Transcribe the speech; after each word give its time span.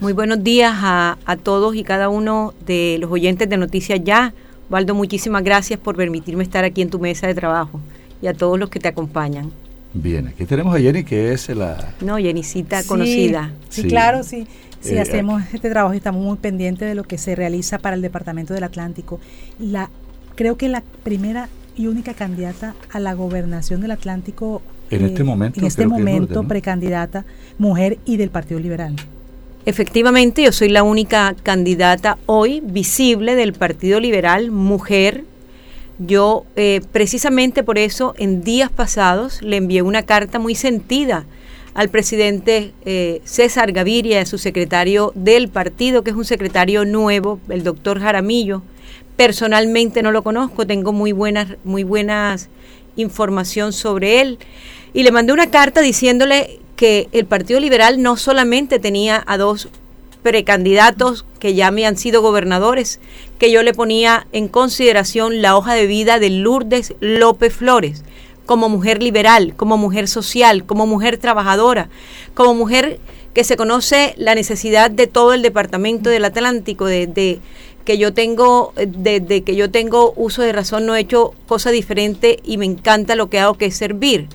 Muy 0.00 0.14
buenos 0.14 0.42
días 0.42 0.72
a, 0.76 1.18
a 1.26 1.36
todos 1.36 1.74
y 1.74 1.84
cada 1.84 2.08
uno 2.08 2.54
de 2.64 2.96
los 2.98 3.10
oyentes 3.10 3.50
de 3.50 3.58
Noticias 3.58 4.00
Ya. 4.02 4.32
Waldo, 4.70 4.94
muchísimas 4.94 5.44
gracias 5.44 5.78
por 5.78 5.94
permitirme 5.94 6.42
estar 6.42 6.64
aquí 6.64 6.80
en 6.80 6.88
tu 6.88 6.98
mesa 6.98 7.26
de 7.26 7.34
trabajo 7.34 7.80
y 8.22 8.26
a 8.26 8.32
todos 8.32 8.58
los 8.58 8.70
que 8.70 8.80
te 8.80 8.88
acompañan. 8.88 9.52
Bien, 9.92 10.28
aquí 10.28 10.46
tenemos 10.46 10.74
a 10.74 10.78
Jenny, 10.78 11.04
que 11.04 11.34
es 11.34 11.50
la... 11.50 11.92
No, 12.00 12.16
Jennycita 12.16 12.82
conocida. 12.84 13.52
Sí, 13.68 13.82
claro, 13.82 14.22
sí. 14.22 14.46
Sí, 14.80 14.94
eh, 14.94 15.00
hacemos 15.00 15.42
este 15.52 15.68
trabajo 15.68 15.92
y 15.92 15.98
estamos 15.98 16.24
muy 16.24 16.38
pendientes 16.38 16.88
de 16.88 16.94
lo 16.94 17.04
que 17.04 17.18
se 17.18 17.34
realiza 17.36 17.78
para 17.78 17.94
el 17.94 18.00
Departamento 18.00 18.54
del 18.54 18.64
Atlántico. 18.64 19.20
La, 19.58 19.90
creo 20.34 20.56
que 20.56 20.70
la 20.70 20.82
primera 21.02 21.50
y 21.76 21.88
única 21.88 22.14
candidata 22.14 22.74
a 22.90 23.00
la 23.00 23.12
gobernación 23.12 23.82
del 23.82 23.90
Atlántico 23.90 24.62
en 24.90 25.04
este 25.04 25.20
eh, 25.20 25.24
momento, 25.24 25.60
en 25.60 25.66
este 25.66 25.86
momento 25.86 26.44
precandidata 26.44 27.26
mujer 27.58 27.98
y 28.06 28.16
del 28.16 28.30
Partido 28.30 28.58
Liberal. 28.60 28.96
Efectivamente, 29.66 30.42
yo 30.42 30.52
soy 30.52 30.70
la 30.70 30.82
única 30.82 31.34
candidata 31.42 32.18
hoy 32.26 32.62
visible 32.64 33.34
del 33.34 33.52
Partido 33.52 34.00
Liberal, 34.00 34.50
mujer, 34.50 35.24
yo 35.98 36.46
eh, 36.56 36.80
precisamente 36.92 37.62
por 37.62 37.76
eso 37.76 38.14
en 38.16 38.42
días 38.42 38.70
pasados 38.70 39.42
le 39.42 39.58
envié 39.58 39.82
una 39.82 40.02
carta 40.02 40.38
muy 40.38 40.54
sentida 40.54 41.26
al 41.74 41.90
presidente 41.90 42.72
eh, 42.86 43.20
César 43.24 43.72
Gaviria, 43.72 44.24
su 44.24 44.38
secretario 44.38 45.12
del 45.14 45.48
partido, 45.48 46.02
que 46.02 46.10
es 46.10 46.16
un 46.16 46.24
secretario 46.24 46.86
nuevo, 46.86 47.38
el 47.50 47.62
doctor 47.62 48.00
Jaramillo. 48.00 48.62
Personalmente 49.16 50.02
no 50.02 50.10
lo 50.10 50.22
conozco, 50.22 50.66
tengo 50.66 50.94
muy 50.94 51.12
buenas, 51.12 51.48
muy 51.64 51.84
buenas 51.84 52.48
información 52.96 53.74
sobre 53.74 54.22
él. 54.22 54.38
Y 54.94 55.02
le 55.02 55.12
mandé 55.12 55.34
una 55.34 55.50
carta 55.50 55.82
diciéndole 55.82 56.60
que 56.80 57.10
el 57.12 57.26
Partido 57.26 57.60
Liberal 57.60 58.00
no 58.00 58.16
solamente 58.16 58.78
tenía 58.78 59.22
a 59.26 59.36
dos 59.36 59.68
precandidatos 60.22 61.26
que 61.38 61.52
ya 61.52 61.70
me 61.70 61.84
han 61.84 61.98
sido 61.98 62.22
gobernadores, 62.22 63.00
que 63.38 63.52
yo 63.52 63.62
le 63.62 63.74
ponía 63.74 64.26
en 64.32 64.48
consideración 64.48 65.42
la 65.42 65.58
hoja 65.58 65.74
de 65.74 65.86
vida 65.86 66.18
de 66.18 66.30
Lourdes 66.30 66.94
López 67.00 67.52
Flores, 67.52 68.02
como 68.46 68.70
mujer 68.70 69.02
liberal, 69.02 69.52
como 69.58 69.76
mujer 69.76 70.08
social, 70.08 70.64
como 70.64 70.86
mujer 70.86 71.18
trabajadora, 71.18 71.90
como 72.32 72.54
mujer 72.54 72.98
que 73.34 73.44
se 73.44 73.58
conoce 73.58 74.14
la 74.16 74.34
necesidad 74.34 74.90
de 74.90 75.06
todo 75.06 75.34
el 75.34 75.42
departamento 75.42 76.08
del 76.08 76.24
Atlántico, 76.24 76.86
de, 76.86 77.40
que 77.84 77.98
yo 77.98 78.14
tengo, 78.14 78.72
desde 78.74 79.42
que 79.42 79.54
yo 79.54 79.70
tengo 79.70 80.14
uso 80.16 80.40
de 80.40 80.52
razón, 80.52 80.86
no 80.86 80.96
he 80.96 81.00
hecho 81.00 81.34
cosa 81.46 81.72
diferente 81.72 82.38
y 82.42 82.56
me 82.56 82.64
encanta 82.64 83.16
lo 83.16 83.28
que 83.28 83.38
hago, 83.38 83.58
que 83.58 83.66
es 83.66 83.76
servir. 83.76 84.28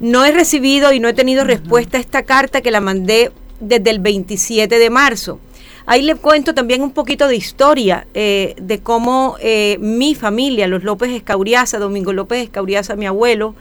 No 0.00 0.24
he 0.24 0.32
recibido 0.32 0.92
y 0.92 1.00
no 1.00 1.08
he 1.08 1.14
tenido 1.14 1.44
respuesta 1.44 1.96
a 1.96 2.00
esta 2.00 2.22
carta 2.22 2.60
que 2.60 2.70
la 2.70 2.80
mandé 2.80 3.32
desde 3.60 3.90
el 3.90 3.98
27 3.98 4.78
de 4.78 4.90
marzo. 4.90 5.40
Ahí 5.86 6.02
le 6.02 6.14
cuento 6.14 6.54
también 6.54 6.82
un 6.82 6.92
poquito 6.92 7.26
de 7.28 7.36
historia 7.36 8.06
eh, 8.12 8.54
de 8.60 8.80
cómo 8.80 9.36
eh, 9.40 9.78
mi 9.80 10.14
familia, 10.14 10.68
los 10.68 10.84
López 10.84 11.10
Escauriaza, 11.10 11.78
Domingo 11.78 12.12
López 12.12 12.44
Escauriaza, 12.44 12.94
mi 12.94 13.06
abuelo, 13.06 13.54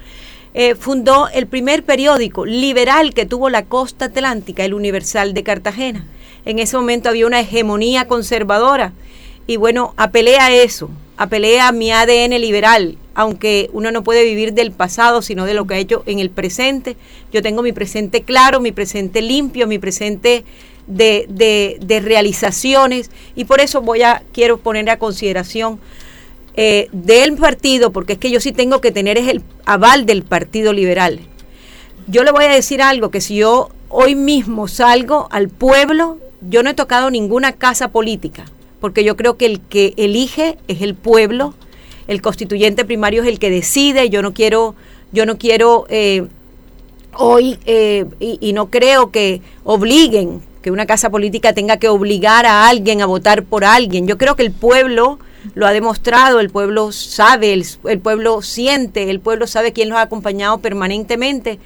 eh, 0.53 0.75
fundó 0.75 1.29
el 1.29 1.47
primer 1.47 1.83
periódico 1.83 2.45
liberal 2.45 3.13
que 3.13 3.25
tuvo 3.25 3.49
la 3.49 3.65
costa 3.65 4.05
atlántica, 4.05 4.65
el 4.65 4.73
Universal 4.73 5.33
de 5.33 5.43
Cartagena. 5.43 6.05
En 6.45 6.59
ese 6.59 6.75
momento 6.75 7.09
había 7.09 7.27
una 7.27 7.39
hegemonía 7.39 8.07
conservadora 8.07 8.93
y 9.47 9.55
bueno, 9.55 9.93
apelé 9.97 10.37
a 10.37 10.51
eso, 10.51 10.89
apelé 11.17 11.59
a 11.59 11.71
mi 11.71 11.91
ADN 11.91 12.39
liberal, 12.39 12.97
aunque 13.15 13.69
uno 13.73 13.91
no 13.91 14.03
puede 14.03 14.23
vivir 14.23 14.53
del 14.53 14.71
pasado, 14.71 15.21
sino 15.21 15.45
de 15.45 15.55
lo 15.55 15.65
que 15.65 15.73
ha 15.73 15.79
hecho 15.79 16.03
en 16.05 16.19
el 16.19 16.29
presente. 16.29 16.95
Yo 17.33 17.41
tengo 17.41 17.63
mi 17.63 17.73
presente 17.73 18.21
claro, 18.21 18.59
mi 18.59 18.71
presente 18.71 19.21
limpio, 19.21 19.67
mi 19.67 19.79
presente 19.79 20.45
de, 20.87 21.25
de, 21.79 21.99
realizaciones 21.99 23.11
y 23.35 23.45
por 23.45 23.59
eso 23.59 23.81
voy 23.81 24.03
a, 24.03 24.23
quiero 24.31 24.57
poner 24.57 24.89
a 24.89 24.99
consideración 24.99 25.79
eh, 26.55 26.87
del 26.91 27.35
partido, 27.35 27.91
porque 27.91 28.13
es 28.13 28.19
que 28.19 28.31
yo 28.31 28.39
sí 28.39 28.51
tengo 28.51 28.79
que 28.81 28.91
tener 28.91 29.17
es 29.17 29.27
el 29.27 29.41
aval 29.65 30.05
del 30.05 30.23
Partido 30.23 30.73
Liberal. 30.73 31.19
Yo 32.07 32.23
le 32.23 32.31
voy 32.31 32.45
a 32.45 32.49
decir 32.49 32.81
algo, 32.81 33.11
que 33.11 33.21
si 33.21 33.35
yo 33.35 33.69
hoy 33.89 34.15
mismo 34.15 34.67
salgo 34.67 35.27
al 35.31 35.49
pueblo, 35.49 36.19
yo 36.41 36.63
no 36.63 36.69
he 36.69 36.73
tocado 36.73 37.09
ninguna 37.09 37.51
casa 37.51 37.89
política, 37.89 38.45
porque 38.79 39.03
yo 39.03 39.15
creo 39.15 39.37
que 39.37 39.45
el 39.45 39.59
que 39.61 39.93
elige 39.97 40.57
es 40.67 40.81
el 40.81 40.95
pueblo, 40.95 41.53
el 42.07 42.21
constituyente 42.21 42.85
primario 42.85 43.23
es 43.23 43.27
el 43.27 43.39
que 43.39 43.49
decide, 43.49 44.09
yo 44.09 44.21
no 44.21 44.33
quiero, 44.33 44.75
yo 45.11 45.25
no 45.25 45.37
quiero 45.37 45.85
eh, 45.89 46.27
hoy 47.13 47.59
eh, 47.65 48.05
y, 48.19 48.53
no 48.53 48.69
creo 48.69 49.11
que 49.11 49.41
obliguen 49.63 50.41
que 50.61 50.71
una 50.71 50.85
casa 50.85 51.09
política 51.09 51.53
tenga 51.53 51.77
que 51.77 51.89
obligar 51.89 52.45
a 52.45 52.67
alguien 52.67 53.01
a 53.01 53.05
votar 53.05 53.43
por 53.43 53.65
alguien. 53.65 54.07
Yo 54.07 54.17
creo 54.17 54.35
que 54.35 54.43
el 54.43 54.51
pueblo 54.51 55.19
lo 55.53 55.65
ha 55.65 55.71
demostrado, 55.71 56.39
el 56.39 56.49
pueblo 56.49 56.91
sabe, 56.91 57.53
el, 57.53 57.99
pueblo 57.99 58.41
siente, 58.41 59.09
el 59.09 59.19
pueblo 59.19 59.47
sabe 59.47 59.73
quién 59.73 59.89
los 59.89 59.97
ha 59.97 60.03
acompañado 60.03 60.59
permanentemente. 60.59 61.59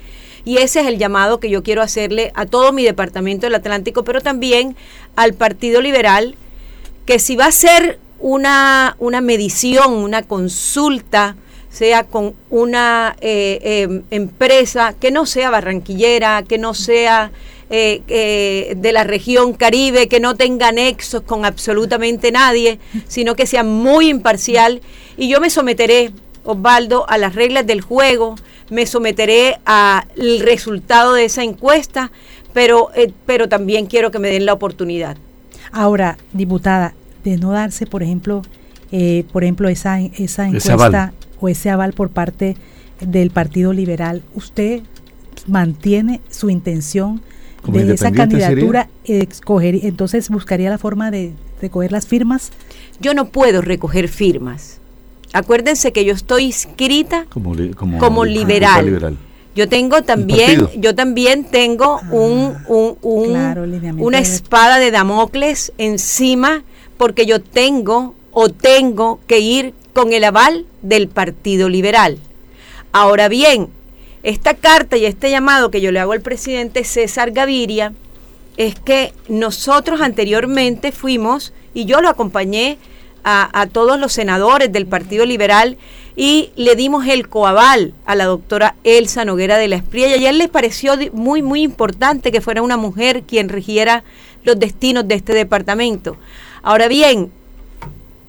Y 0.44 0.58
ese 0.58 0.82
es 0.82 0.88
el 0.88 0.98
llamado 0.98 1.40
que 1.40 1.50
yo 1.50 1.62
quiero 1.62 1.84
hacerle 1.84 2.32
a 2.34 2.46
todo 2.46 2.72
mi 2.72 2.84
departamento 2.84 3.46
del 3.46 3.56
Atlántico, 3.56 4.04
pero 4.04 4.22
también 4.22 4.76
al 5.16 5.34
Partido 5.34 5.82
Liberal, 5.82 6.36
que 7.12 7.20
si 7.20 7.36
va 7.36 7.48
a 7.48 7.52
ser 7.52 8.00
una, 8.20 8.96
una 8.98 9.20
medición, 9.20 9.92
una 9.92 10.24
consulta, 10.24 11.36
sea 11.70 12.06
con 12.06 12.36
una 12.50 13.18
eh, 13.20 13.60
eh, 13.62 14.02
empresa 14.12 14.96
que 14.98 15.12
no 15.12 15.26
sea 15.26 15.50
barranquillera, 15.50 16.44
que 16.44 16.58
no 16.58 16.74
sea 16.74 17.34
eh, 17.70 18.02
eh, 18.08 18.76
de 18.78 18.94
la 18.94 19.04
región 19.04 19.52
caribe, 19.52 20.08
que 20.08 20.22
no 20.22 20.38
tenga 20.38 20.72
nexos 20.72 21.24
con 21.24 21.44
absolutamente 21.44 22.32
nadie, 22.32 22.80
sino 23.10 23.36
que 23.36 23.46
sea 23.46 23.66
muy 23.66 24.08
imparcial. 24.08 24.80
Y 25.18 25.28
yo 25.28 25.42
me 25.42 25.50
someteré, 25.50 26.14
Osvaldo, 26.46 27.10
a 27.10 27.18
las 27.18 27.36
reglas 27.36 27.68
del 27.68 27.82
juego, 27.82 28.36
me 28.70 28.86
someteré 28.86 29.60
al 29.66 30.40
resultado 30.40 31.16
de 31.16 31.26
esa 31.26 31.44
encuesta, 31.44 32.10
pero, 32.54 32.90
pero 33.26 33.50
también 33.50 33.88
quiero 33.88 34.12
que 34.12 34.20
me 34.20 34.30
den 34.30 34.46
la 34.46 34.54
oportunidad. 34.54 35.18
Ahora, 35.74 36.18
diputada, 36.34 36.94
de 37.24 37.38
no 37.38 37.52
darse, 37.52 37.86
por 37.86 38.04
ejemplo, 38.04 38.42
por 39.32 39.44
ejemplo, 39.44 39.70
esa, 39.70 40.00
esa 40.00 40.48
encuesta 40.48 41.14
o 41.40 41.48
ese 41.48 41.70
aval 41.70 41.94
por 41.94 42.10
parte 42.10 42.58
del 43.00 43.32
Partido 43.32 43.74
Liberal, 43.74 44.22
¿usted 44.36 44.82
mantiene 45.48 46.22
su 46.30 46.50
intención 46.50 47.22
de 47.68 47.94
esa 47.94 48.12
candidatura, 48.12 48.90
escoger, 49.04 49.86
entonces 49.86 50.30
buscaría 50.30 50.70
la 50.70 50.78
forma 50.78 51.12
de 51.12 51.34
recoger 51.62 51.92
las 51.92 52.08
firmas. 52.08 52.52
Yo 53.00 53.14
no 53.14 53.26
puedo 53.26 53.62
recoger 53.62 54.08
firmas. 54.08 54.80
Acuérdense 55.34 55.94
que 55.94 56.04
yo 56.04 56.14
estoy 56.14 56.46
inscrita 56.46 57.26
como, 57.30 57.56
como, 58.00 58.26
liberal. 58.26 59.18
Yo 59.56 59.70
tengo 59.70 60.02
también, 60.02 60.68
yo 60.78 60.96
también 60.96 61.44
tengo 61.44 62.00
ah, 62.02 62.10
un, 62.12 62.56
un, 63.02 63.98
una 64.00 64.20
espada 64.20 64.80
de 64.80 64.92
Damocles 64.92 65.74
encima 65.78 66.64
porque 67.02 67.26
yo 67.26 67.42
tengo 67.42 68.14
o 68.32 68.50
tengo 68.50 69.20
que 69.26 69.40
ir 69.40 69.74
con 69.92 70.14
el 70.14 70.24
aval 70.24 70.68
del 70.84 71.08
Partido 71.08 71.68
Liberal. 71.68 72.20
Ahora 72.92 73.28
bien, 73.28 73.70
esta 74.22 74.54
carta 74.54 74.98
y 74.98 75.06
este 75.06 75.32
llamado 75.32 75.72
que 75.72 75.82
yo 75.82 75.92
le 75.92 76.00
hago 76.00 76.12
al 76.12 76.22
presidente 76.22 76.84
César 76.84 77.32
Gaviria 77.32 77.94
es 78.56 78.80
que 78.80 79.16
nosotros 79.28 80.00
anteriormente 80.00 80.92
fuimos, 80.92 81.54
y 81.74 81.86
yo 81.86 82.02
lo 82.02 82.10
acompañé 82.10 82.78
a, 83.24 83.68
todos 83.72 84.00
los 84.00 84.14
senadores 84.14 84.72
del 84.72 84.86
Partido 84.86 85.26
Liberal, 85.26 85.78
y 86.16 86.52
le 86.56 86.76
dimos 86.76 87.08
el 87.08 87.30
coaval 87.30 87.96
a 88.06 88.14
la 88.14 88.26
doctora 88.26 88.76
Elsa 88.84 89.26
Noguera 89.26 89.58
de 89.58 89.70
la 89.70 89.78
Espriella, 89.78 90.18
y 90.18 90.28
a 90.28 90.30
él 90.30 90.38
les 90.38 90.50
pareció 90.50 90.94
muy, 91.14 91.42
muy 91.42 91.64
importante 91.64 92.32
que 92.32 92.42
fuera 92.42 92.62
una 92.62 92.78
mujer 92.78 93.24
quien 93.24 93.50
regiera 93.50 94.04
los 94.44 94.60
destinos 94.60 95.08
de 95.08 95.16
este 95.16 95.34
departamento. 95.34 96.18
Ahora 96.64 96.88
bien, 96.88 97.32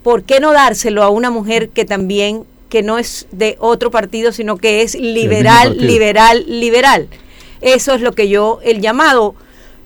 ¿por 0.02 0.23
qué 0.25 0.40
no 0.40 0.52
dárselo 0.52 1.02
a 1.02 1.11
una 1.11 1.31
mujer 1.31 1.69
que 1.69 1.84
también 1.84 2.44
que 2.73 2.82
no 2.82 2.96
es 2.96 3.26
de 3.32 3.56
otro 3.58 3.90
partido, 3.90 4.32
sino 4.32 4.56
que 4.56 4.81
es 4.81 4.94
liberal, 4.94 5.76
liberal, 5.76 6.43
liberal. 6.49 7.06
Eso 7.61 7.93
es 7.93 8.00
lo 8.00 8.12
que 8.12 8.31
yo, 8.31 8.61
el 8.64 8.81
llamado, 8.81 9.34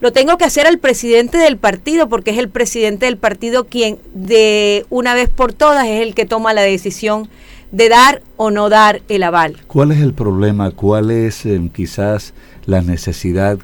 lo 0.00 0.12
tengo 0.12 0.38
que 0.38 0.44
hacer 0.44 0.69
al 0.69 0.78
presidente 0.78 1.37
del 1.37 1.56
partido, 1.56 2.08
porque 2.08 2.31
es 2.31 2.38
el 2.38 2.48
presidente 2.48 3.06
del 3.06 3.16
partido 3.16 3.64
quien 3.64 3.98
de 4.14 4.87
una 4.88 5.14
vez 5.14 5.28
por 5.28 5.52
todas 5.52 5.88
es 5.88 6.00
el 6.00 6.14
que 6.14 6.26
toma 6.26 6.52
la 6.52 6.62
decisión 6.62 7.28
de 7.72 7.88
dar 7.88 8.22
o 8.37 8.52
no 8.52 8.69
dar 8.69 9.02
el 9.08 9.25
aval. 9.25 9.56
¿Cuál 9.66 9.90
es 9.90 10.00
el 10.00 10.14
problema? 10.14 10.70
¿Cuál 10.70 11.10
es 11.10 11.44
eh, 11.44 11.60
quizás 11.75 12.34
la 12.66 12.82
necesidad 12.82 13.58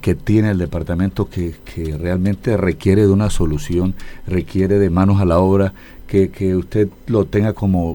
que 0.00 0.14
tiene 0.14 0.50
el 0.50 0.58
departamento 0.58 1.28
que, 1.28 1.54
que, 1.64 1.96
realmente 1.96 2.56
requiere 2.56 3.02
de 3.02 3.12
una 3.12 3.30
solución, 3.30 3.94
requiere 4.26 4.78
de 4.78 4.90
manos 4.90 5.20
a 5.20 5.24
la 5.24 5.38
obra, 5.38 5.72
que, 6.06 6.30
que 6.30 6.56
usted 6.56 6.88
lo 7.06 7.24
tenga 7.24 7.52
como 7.52 7.94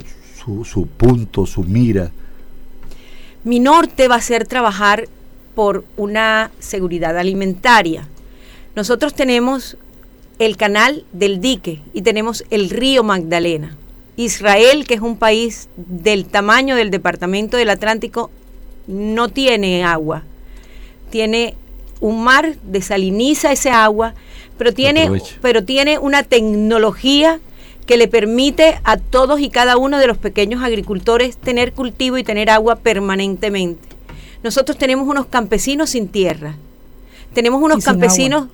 su, 0.63 0.88
punto, 0.88 1.45
su 1.45 1.63
mira? 1.63 2.11
Mi 3.44 3.59
norte 3.59 4.07
va 4.07 4.15
a 4.15 4.21
ser 4.21 4.47
trabajar 4.47 5.07
por 5.55 5.85
una 5.95 6.51
seguridad 6.59 7.17
alimentaria. 7.17 8.07
Nosotros 8.75 9.13
tenemos 9.13 9.77
el 10.39 10.55
canal 10.57 11.05
del 11.13 11.41
dique 11.41 11.81
y 11.93 12.03
tenemos 12.03 12.45
el 12.50 12.69
río 12.69 13.03
Magdalena. 13.03 13.75
Israel, 14.17 14.85
que 14.88 14.95
es 14.95 15.01
un 15.01 15.17
país 15.17 15.69
del 15.75 16.25
tamaño 16.25 16.75
del 16.75 16.91
departamento 16.91 17.57
del 17.57 17.69
Atlántico, 17.69 18.31
no 18.88 19.29
tiene 19.29 19.83
agua. 19.83 20.23
Tiene 21.09 21.55
un 21.99 22.23
mar, 22.23 22.55
desaliniza 22.63 23.51
ese 23.51 23.69
agua, 23.69 24.13
pero 24.57 24.73
tiene, 24.73 25.09
pero 25.41 25.63
tiene 25.63 25.99
una 25.99 26.23
tecnología 26.23 27.39
que 27.85 27.97
le 27.97 28.07
permite 28.07 28.79
a 28.83 28.97
todos 28.97 29.39
y 29.39 29.49
cada 29.49 29.77
uno 29.77 29.97
de 29.97 30.07
los 30.07 30.17
pequeños 30.17 30.61
agricultores 30.61 31.38
tener 31.38 31.73
cultivo 31.73 32.17
y 32.17 32.23
tener 32.23 32.49
agua 32.49 32.75
permanentemente. 32.75 33.88
Nosotros 34.44 34.77
tenemos 34.77 35.07
unos 35.07 35.25
campesinos 35.27 35.91
sin 35.91 36.09
tierra, 36.09 36.55
tenemos 37.33 37.61
unos 37.61 37.83
campesinos 37.83 38.47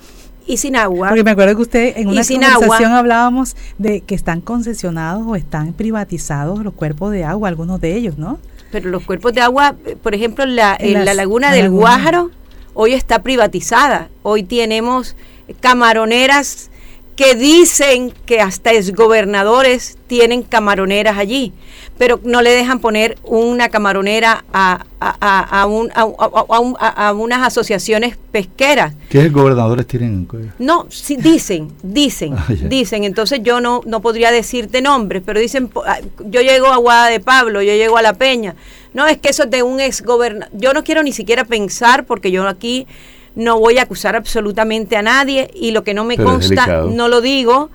y 0.46 0.58
sin 0.58 0.76
agua. 0.76 1.10
Porque 1.10 1.24
me 1.24 1.32
acuerdo 1.32 1.56
que 1.56 1.62
usted 1.62 1.98
en 1.98 2.10
una 2.10 2.24
conversación 2.24 2.92
hablábamos 2.92 3.56
de 3.78 4.02
que 4.02 4.16
están 4.16 4.42
concesionados 4.42 5.26
o 5.26 5.36
están 5.36 5.74
privatizados 5.74 6.64
los 6.64 6.74
cuerpos 6.74 7.12
de 7.12 7.24
agua, 7.24 7.50
algunos 7.50 7.82
de 7.82 7.96
ellos, 7.96 8.18
¿no? 8.18 8.40
Pero 8.72 8.90
los 8.90 9.04
cuerpos 9.04 9.34
de 9.34 9.42
agua, 9.42 9.76
por 10.02 10.16
ejemplo, 10.16 10.46
la, 10.46 10.76
en 10.80 11.06
la 11.06 11.14
laguna 11.14 11.52
del 11.52 11.70
Guájaro, 11.70 12.32
hoy 12.74 12.94
está 12.94 13.24
privatizada. 13.24 14.10
Hoy 14.24 14.44
tenemos 14.44 15.16
camaroneras 15.60 16.70
que 17.16 17.36
dicen 17.36 18.12
que 18.26 18.42
hasta 18.42 18.72
exgobernadores 18.72 19.98
tienen 20.08 20.42
camaroneras 20.42 21.18
allí, 21.18 21.54
pero 21.98 22.20
no 22.24 22.42
le 22.42 22.50
dejan 22.50 22.80
poner 22.80 23.18
una 23.24 23.70
camaronera 23.70 24.44
a, 24.52 24.86
a, 25.00 25.62
a, 25.62 25.66
un, 25.68 25.92
a, 25.94 27.14
unas 27.14 27.48
asociaciones 27.48 28.18
pesqueras. 28.32 28.96
¿Qué 29.10 29.30
gobernadores 29.30 29.86
tienen? 29.86 30.28
No, 30.58 30.88
sí, 30.90 31.16
dicen, 31.16 31.72
dicen, 31.84 32.34
ah, 32.38 32.48
dicen. 32.50 33.04
Entonces 33.04 33.42
yo 33.44 33.62
no, 33.62 33.82
no 33.86 34.02
podría 34.02 34.32
decirte 34.32 34.82
nombres, 34.82 35.22
pero 35.24 35.40
dicen, 35.40 35.70
ah, 35.86 36.00
yo 36.26 36.42
llego 36.42 36.68
a 36.68 36.78
Guada 36.78 37.10
de 37.10 37.20
Pablo, 37.20 37.62
yo 37.62 37.74
llego 37.74 37.98
a 37.98 38.02
La 38.02 38.14
Peña. 38.14 38.56
No, 38.94 39.08
es 39.08 39.18
que 39.18 39.30
eso 39.30 39.44
es 39.44 39.52
de 39.52 39.62
un 39.64 39.80
exgobernador. 39.80 40.50
Yo 40.54 40.74
no 40.74 40.84
quiero 40.84 41.04
ni 41.04 41.14
siquiera 41.14 41.46
pensar, 41.46 42.06
porque 42.06 42.32
yo 42.32 42.48
aquí 42.48 42.88
no 43.36 43.60
voy 43.60 43.78
a 43.78 43.84
acusar 43.84 44.16
absolutamente 44.16 44.96
a 44.96 45.02
nadie 45.02 45.50
y 45.54 45.72
lo 45.72 45.84
que 45.84 45.94
no 45.94 46.04
me 46.04 46.18
consta 46.18 46.84
no 46.84 47.08
lo 47.08 47.22
digo, 47.22 47.70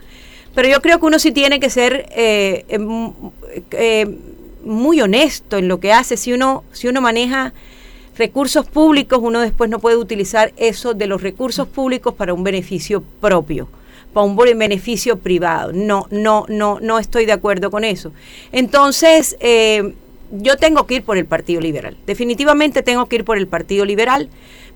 pero 0.55 0.69
yo 0.69 0.81
creo 0.81 0.99
que 1.01 1.07
uno 1.07 1.19
sí 1.19 1.33
tiene 1.33 1.61
que 1.61 1.71
ser 1.71 2.07
eh, 2.11 2.65
em, 2.69 3.13
eh, 3.73 4.07
muy 4.65 5.01
honesto 5.01 5.57
en 5.57 5.69
lo 5.69 5.81
que 5.81 5.93
hace. 5.93 6.17
Si 6.17 6.33
uno, 6.33 6.65
si 6.73 6.89
uno 6.89 7.01
maneja 7.01 7.53
recursos 8.17 8.67
públicos, 8.67 9.19
uno 9.23 9.41
después 9.41 9.71
no 9.71 9.79
puede 9.79 9.97
utilizar 9.97 10.53
eso 10.57 10.95
de 10.95 11.07
los 11.07 11.23
recursos 11.23 11.69
públicos 11.69 12.15
para 12.15 12.35
un 12.35 12.45
beneficio 12.45 13.03
propio 13.21 13.69
para 14.13 14.25
un 14.25 14.37
beneficio 14.37 15.19
privado. 15.19 15.73
No, 15.73 16.07
no, 16.11 16.47
no, 16.49 16.79
no 16.81 16.99
estoy 16.99 17.27
de 17.27 17.33
acuerdo 17.33 17.71
con 17.71 17.85
eso. 17.85 18.13
Entonces, 18.53 19.37
eh, 19.41 19.95
yo 20.31 20.57
tengo 20.57 20.87
que 20.87 20.97
ir 20.97 21.03
por 21.03 21.19
el 21.19 21.27
Partido 21.27 21.61
Liberal. 21.61 21.97
Definitivamente 22.07 22.83
tengo 22.83 23.07
que 23.07 23.17
ir 23.17 23.25
por 23.25 23.39
el 23.39 23.47
Partido 23.47 23.85
Liberal. 23.85 24.29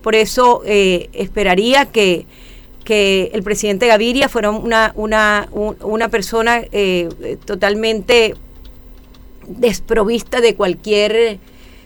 Por 0.03 0.15
eso 0.15 0.63
eh, 0.67 1.09
esperaría 1.13 1.87
que, 1.87 2.27
que, 2.85 3.31
el 3.33 3.43
presidente 3.43 3.87
Gaviria 3.87 4.29
fuera 4.29 4.51
una, 4.51 4.93
una, 4.97 5.49
una 5.53 6.09
persona 6.09 6.63
eh, 6.73 7.09
totalmente 7.45 8.35
desprovista 9.47 10.41
de 10.41 10.55
cualquier 10.55 11.39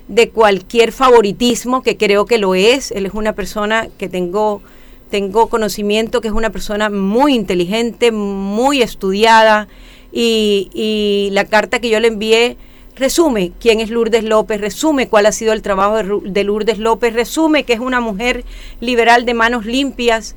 de 0.08 0.28
cualquier 0.28 0.92
favoritismo 0.92 1.82
que 1.82 1.96
creo 1.96 2.26
que 2.26 2.38
lo 2.38 2.54
es. 2.54 2.92
Él 2.92 3.06
es 3.06 3.14
una 3.14 3.32
persona 3.32 3.88
que 3.98 4.08
tengo 4.08 4.62
tengo 5.10 5.48
conocimiento 5.48 6.20
que 6.20 6.28
es 6.28 6.34
una 6.34 6.50
persona 6.50 6.90
muy 6.90 7.34
inteligente 7.34 8.12
muy 8.12 8.82
estudiada 8.82 9.68
y, 10.12 10.68
y 10.72 11.30
la 11.32 11.44
carta 11.44 11.80
que 11.80 11.88
yo 11.90 12.00
le 12.00 12.08
envié 12.08 12.56
resume 12.96 13.52
quién 13.60 13.80
es 13.80 13.90
Lourdes 13.90 14.24
López, 14.24 14.60
resume 14.60 15.08
cuál 15.08 15.26
ha 15.26 15.32
sido 15.32 15.52
el 15.52 15.62
trabajo 15.62 16.20
de 16.22 16.44
Lourdes 16.44 16.78
López, 16.78 17.14
resume 17.14 17.64
que 17.64 17.74
es 17.74 17.80
una 17.80 18.00
mujer 18.00 18.44
liberal 18.80 19.24
de 19.24 19.34
manos 19.34 19.66
limpias. 19.66 20.34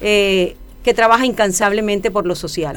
Eh, 0.00 0.56
que 0.82 0.92
trabaja 0.92 1.24
incansablemente 1.24 2.10
por 2.10 2.26
lo 2.26 2.34
social. 2.34 2.74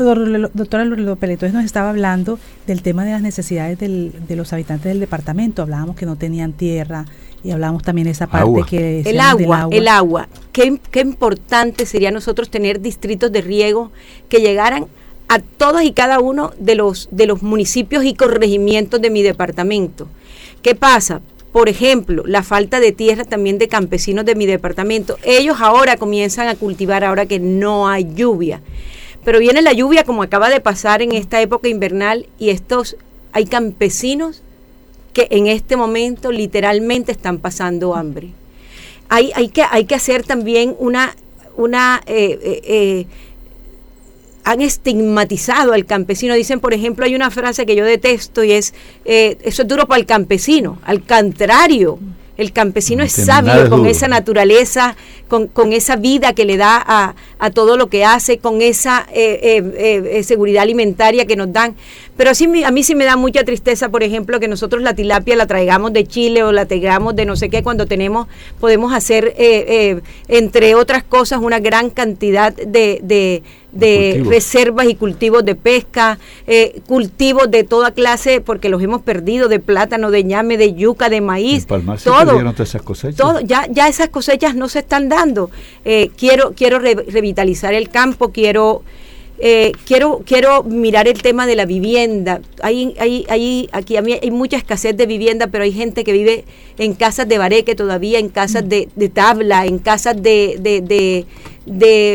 Doctora 0.54 0.86
Lourdes 0.86 1.06
López, 1.06 1.30
entonces 1.30 1.54
nos 1.54 1.66
estaba 1.66 1.90
hablando 1.90 2.40
del 2.66 2.82
tema 2.82 3.04
de 3.04 3.12
las 3.12 3.22
necesidades 3.22 3.78
de 3.78 4.36
los 4.38 4.54
habitantes 4.54 4.86
del 4.86 5.02
departamento. 5.02 5.62
Hablábamos 5.62 5.98
que 5.98 6.06
no 6.06 6.16
tenían 6.16 6.54
tierra 6.54 7.04
y 7.44 7.52
hablábamos 7.52 7.84
también 7.84 8.06
de 8.06 8.12
esa 8.12 8.28
parte 8.28 8.64
que... 8.70 9.02
El 9.02 9.20
agua, 9.20 9.64
agua, 9.64 9.76
el 9.76 9.88
agua. 9.90 10.30
Qué, 10.54 10.80
qué 10.90 11.02
importante 11.02 11.86
sería 11.86 12.10
nosotros 12.10 12.50
tener 12.50 12.80
distritos 12.80 13.30
de 13.30 13.42
riego 13.42 13.92
que 14.30 14.40
llegaran 14.40 14.88
a 15.28 15.40
todos 15.40 15.84
y 15.84 15.92
cada 15.92 16.20
uno 16.20 16.54
de 16.60 16.76
los, 16.76 17.10
de 17.12 17.26
los 17.26 17.44
municipios 17.44 18.06
y 18.06 18.14
corregimientos 18.14 19.02
de 19.02 19.10
mi 19.10 19.24
departamento. 19.24 20.08
¿Qué 20.62 20.76
pasa? 20.76 21.22
Por 21.52 21.70
ejemplo, 21.70 22.24
la 22.26 22.44
falta 22.44 22.80
de 22.80 22.92
tierra 22.92 23.26
también 23.26 23.58
de 23.58 23.68
campesinos 23.68 24.26
de 24.26 24.36
mi 24.36 24.46
departamento. 24.46 25.18
Ellos 25.24 25.58
ahora 25.60 25.98
comienzan 25.98 26.48
a 26.48 26.56
cultivar 26.56 27.04
ahora 27.04 27.26
que 27.26 27.40
no 27.40 27.88
hay 27.88 28.08
lluvia. 28.14 28.62
Pero 29.24 29.40
viene 29.40 29.62
la 29.62 29.74
lluvia 29.74 30.04
como 30.04 30.24
acaba 30.24 30.50
de 30.50 30.62
pasar 30.62 31.02
en 31.02 31.12
esta 31.12 31.42
época 31.42 31.68
invernal 31.68 32.28
y 32.40 32.50
estos 32.50 32.96
hay 33.34 33.46
campesinos 33.46 34.42
que 35.14 35.28
en 35.32 35.48
este 35.48 35.76
momento 35.76 36.32
literalmente 36.32 37.12
están 37.12 37.40
pasando 37.40 37.96
hambre. 37.96 38.30
Hay, 39.10 39.32
hay, 39.36 39.50
que, 39.50 39.64
hay 39.70 39.86
que 39.86 39.96
hacer 39.96 40.24
también 40.24 40.76
una, 40.80 41.16
una 41.56 42.02
eh, 42.06 42.40
eh, 42.42 42.62
eh, 42.64 43.06
han 44.48 44.62
estigmatizado 44.62 45.74
al 45.74 45.86
campesino. 45.86 46.34
Dicen, 46.34 46.62
por 46.62 46.74
ejemplo, 46.74 47.04
hay 47.04 47.16
una 47.16 47.32
frase 47.32 47.66
que 47.66 47.76
yo 47.76 47.84
detesto 47.84 48.46
y 48.46 48.54
es, 48.54 48.74
eh, 49.04 49.38
eso 49.42 49.64
es 49.64 49.68
duro 49.68 49.88
para 49.88 50.00
el 50.00 50.06
campesino. 50.06 50.80
Al 50.86 51.02
contrario, 51.04 52.00
el 52.38 52.54
campesino 52.54 53.04
es 53.04 53.12
sabio 53.12 53.70
con 53.70 53.86
esa 53.86 54.08
naturaleza, 54.08 54.96
con, 55.28 55.48
con, 55.48 55.74
esa 55.74 55.98
vida 55.98 56.34
que 56.34 56.46
le 56.46 56.56
da 56.56 56.82
a, 56.86 57.16
a, 57.40 57.50
todo 57.50 57.76
lo 57.76 57.88
que 57.88 58.06
hace, 58.06 58.38
con 58.38 58.62
esa 58.62 59.06
eh, 59.12 59.62
eh, 59.76 60.24
seguridad 60.24 60.64
alimentaria 60.64 61.26
que 61.26 61.36
nos 61.36 61.52
dan. 61.52 61.76
Pero 62.16 62.30
así 62.30 62.48
a 62.64 62.72
mí 62.72 62.84
sí 62.84 62.96
me 62.96 63.04
da 63.04 63.18
mucha 63.18 63.44
tristeza, 63.44 63.90
por 63.90 64.04
ejemplo, 64.04 64.40
que 64.40 64.48
nosotros 64.48 64.82
la 64.82 64.94
tilapia 64.94 65.36
la 65.36 65.48
traigamos 65.48 65.92
de 65.92 66.06
Chile 66.06 66.44
o 66.44 66.54
la 66.54 66.68
traigamos 66.68 67.16
de 67.16 67.26
no 67.26 67.36
sé 67.36 67.50
qué, 67.50 67.64
cuando 67.64 67.86
tenemos, 67.86 68.28
podemos 68.62 68.94
hacer, 68.94 69.34
entre 70.28 70.76
otras 70.76 71.04
cosas, 71.04 71.40
una 71.42 71.60
gran 71.60 71.90
cantidad 71.90 72.54
de 72.54 73.02
de 73.04 73.44
reservas 73.74 74.88
y 74.88 74.96
cultivos 74.96 75.44
de 75.44 75.56
pesca, 75.56 76.18
eh, 76.48 76.80
cultivos 76.88 77.52
de 77.52 77.64
toda 77.64 77.92
clase, 77.92 78.42
porque 78.42 78.70
los 78.70 78.82
hemos 78.82 79.02
perdido, 79.02 79.50
de 79.50 79.60
plátano, 79.60 80.10
de 80.12 80.24
ñame, 80.24 80.58
de 80.58 80.74
yuca, 80.74 81.10
de 81.10 81.22
maíz. 81.22 81.68
todo, 81.68 82.64
esas 82.64 82.82
cosechas. 82.82 83.18
Todo, 83.18 83.42
ya, 83.42 83.68
ya 83.70 83.88
esas 83.88 84.10
cosechas 84.10 84.56
no 84.56 84.70
se 84.70 84.80
están 84.80 85.10
dando. 85.10 85.52
Eh, 85.86 86.10
quiero 86.18 86.54
quiero 86.56 86.80
revitalizar 86.80 87.74
el 87.74 87.90
campo, 87.90 88.32
quiero... 88.32 88.84
Eh, 89.40 89.72
quiero, 89.86 90.24
quiero 90.26 90.64
mirar 90.64 91.08
el 91.08 91.22
tema 91.22 91.46
de 91.46 91.56
la 91.56 91.68
vivienda. 91.68 92.42
Hay, 92.64 92.96
hay, 93.00 93.24
hay, 93.30 93.70
aquí 93.72 93.96
a 93.96 94.02
mí 94.02 94.18
hay 94.20 94.32
mucha 94.32 94.58
escasez 94.58 94.98
de 94.98 95.06
vivienda, 95.06 95.46
pero 95.46 95.64
hay 95.64 95.72
gente 95.72 96.04
que 96.04 96.12
vive 96.12 96.44
en 96.80 96.96
casas 96.96 97.28
de 97.28 97.38
bareque 97.38 97.76
todavía, 97.76 98.18
en 98.18 98.30
casas 98.30 98.68
de, 98.68 98.90
de 98.96 99.10
tabla, 99.10 99.68
en 99.68 99.78
casas 99.78 100.20
de, 100.20 100.58
de 100.60 100.82
de 100.82 101.28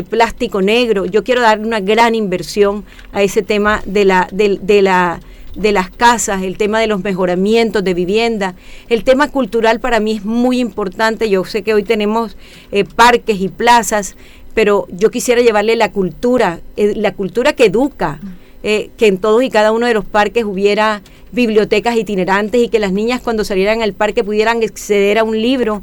plástico 0.09 0.63
negro. 0.63 1.05
Yo 1.05 1.25
quiero 1.25 1.41
dar 1.41 1.61
una 1.61 1.81
gran 1.81 2.15
inversión 2.15 2.85
a 3.13 3.23
ese 3.23 3.43
tema 3.43 3.83
de 3.85 4.05
la, 4.05 4.29
de, 4.33 4.83
la 4.83 5.21
de 5.55 5.73
las 5.73 5.91
casas, 5.91 6.43
el 6.43 6.57
tema 6.57 6.81
de 6.81 6.87
los 6.87 7.03
mejoramientos 7.03 7.85
de 7.85 7.95
vivienda. 7.95 8.55
El 8.89 9.05
tema 9.05 9.31
cultural 9.31 9.81
para 9.81 10.01
mí 10.01 10.13
es 10.13 10.25
muy 10.25 10.61
importante. 10.61 11.29
Yo 11.29 11.45
sé 11.45 11.63
que 11.63 11.75
hoy 11.75 11.83
tenemos 11.83 12.37
eh, 12.71 12.85
parques 12.85 13.41
y 13.41 13.49
plazas, 13.49 14.17
pero 14.55 14.87
yo 14.91 15.11
quisiera 15.11 15.43
llevarle 15.43 15.77
la 15.77 15.93
cultura, 15.93 16.61
eh, 16.77 16.95
la 16.97 17.13
cultura 17.13 17.53
que 17.53 17.67
educa, 17.67 18.21
eh, 18.63 18.91
que 18.97 19.07
en 19.09 19.19
todos 19.19 19.43
y 19.43 19.51
cada 19.51 19.73
uno 19.73 19.87
de 19.87 19.95
los 19.95 20.05
parques 20.05 20.45
hubiera 20.45 21.03
bibliotecas 21.33 21.97
itinerantes 21.97 22.63
y 22.63 22.69
que 22.69 22.79
las 22.79 22.93
niñas 22.93 23.21
cuando 23.21 23.45
salieran 23.45 23.83
al 23.83 23.95
parque 23.95 24.23
pudieran 24.23 24.63
acceder 24.63 25.19
a 25.19 25.25
un 25.25 25.41
libro, 25.41 25.83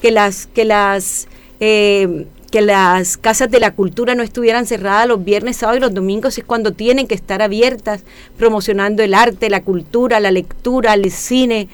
que 0.00 0.10
las, 0.10 0.46
que 0.46 0.64
las 0.64 1.28
que 2.50 2.62
las 2.62 3.16
casas 3.16 3.50
de 3.50 3.60
la 3.60 3.74
cultura 3.74 4.14
no 4.14 4.22
estuvieran 4.22 4.66
cerradas 4.66 5.06
los 5.06 5.22
viernes, 5.22 5.56
sábados 5.56 5.78
y 5.78 5.82
los 5.82 5.94
domingos 5.94 6.38
es 6.38 6.44
cuando 6.44 6.72
tienen 6.72 7.06
que 7.06 7.14
estar 7.14 7.42
abiertas, 7.42 8.02
promocionando 8.36 9.02
el 9.02 9.14
arte, 9.14 9.50
la 9.50 9.62
cultura, 9.62 10.18
la 10.20 10.30
lectura, 10.30 10.94
el 10.94 11.10
cine. 11.10 11.68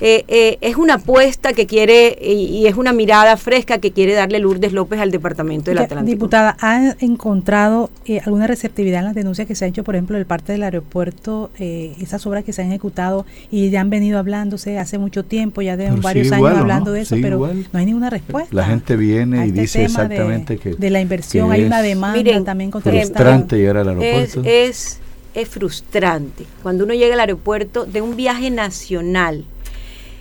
Eh, 0.00 0.24
eh, 0.28 0.58
es 0.60 0.76
una 0.76 0.94
apuesta 0.94 1.52
que 1.52 1.66
quiere 1.66 2.18
y, 2.20 2.66
es 2.66 2.76
una 2.76 2.92
mirada 2.92 3.36
fresca 3.36 3.78
que 3.78 3.92
quiere 3.92 4.14
darle 4.14 4.38
Lourdes 4.38 4.72
López 4.72 5.00
al 5.00 5.10
Departamento 5.10 5.70
del 5.70 5.78
Atlántico. 5.78 6.16
Diputada, 6.16 6.56
¿ha 6.60 6.96
encontrado 7.00 7.90
eh, 8.06 8.20
alguna 8.24 8.46
receptividad 8.46 9.00
en 9.00 9.06
las 9.06 9.14
denuncias 9.14 9.46
que 9.46 9.54
se 9.54 9.64
han 9.64 9.70
hecho, 9.70 9.84
por 9.84 9.94
ejemplo, 9.94 10.16
del 10.16 10.26
parte 10.26 10.52
del 10.52 10.62
aeropuerto, 10.62 11.50
esas 11.58 12.26
obras 12.26 12.44
que 12.44 12.52
se 12.52 12.62
han 12.62 12.68
ejecutado 12.68 13.26
y 13.50 13.70
ya 13.70 13.80
han 13.80 13.90
venido 13.90 14.18
hablándose 14.18 14.78
hace 14.78 14.98
mucho 14.98 15.24
tiempo, 15.24 15.62
ya 15.62 15.76
de 15.76 15.90
varios 15.90 16.32
años 16.32 16.56
hablando 16.56 16.92
de 16.92 17.02
eso, 17.02 17.16
pero 17.20 17.38
no 17.38 17.78
hay 17.78 17.86
ninguna 17.86 18.10
respuesta? 18.10 18.54
La 18.54 18.64
gente 18.64 18.96
viene 18.96 19.46
y 19.46 19.48
este 19.48 19.60
dice 19.60 19.84
exactamente 19.84 20.54
de, 20.54 20.58
que... 20.58 20.74
De 20.74 20.90
la 20.90 21.00
inversión, 21.00 21.52
hay 21.52 21.64
una 21.64 21.82
demanda 21.82 22.44
también 22.44 22.70
contra 22.70 22.92
el 22.92 22.98
Estado. 22.98 23.46
llegar 23.56 23.76
al 23.76 23.88
aeropuerto. 23.88 24.42
es, 24.44 24.98
es 25.34 25.48
frustrante 25.48 26.44
cuando 26.62 26.84
uno 26.84 26.94
llega 26.94 27.14
al 27.14 27.20
aeropuerto 27.20 27.86
de 27.86 28.00
un 28.00 28.16
viaje 28.16 28.50
nacional 28.50 29.44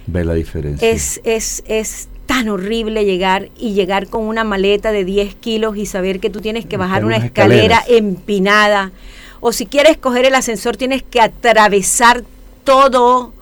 Ve 0.08 0.26
la 0.26 0.34
diferencia. 0.34 0.90
Es, 0.90 1.22
es, 1.24 1.64
es 1.68 2.08
tan 2.26 2.50
horrible 2.50 3.06
llegar 3.06 3.50
y 3.58 3.74
llegar 3.74 4.08
con 4.08 4.24
una 4.24 4.44
maleta 4.44 4.92
de 4.92 5.06
10 5.06 5.36
kilos 5.36 5.78
y 5.78 5.86
saber 5.86 6.20
que 6.20 6.30
tú 6.30 6.42
tienes 6.42 6.66
que 6.66 6.78
bajar 6.78 7.06
una 7.06 7.18
escalera 7.18 7.84
empinada. 7.88 8.92
O 9.40 9.52
si 9.52 9.66
quieres 9.66 9.98
coger 9.98 10.26
el 10.26 10.36
ascensor, 10.36 10.78
tienes 10.78 11.04
que 11.04 11.20
atravesar 11.20 12.24
todo 12.64 13.34